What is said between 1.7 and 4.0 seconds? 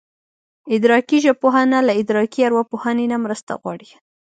له ادراکي ارواپوهنې نه مرسته غواړي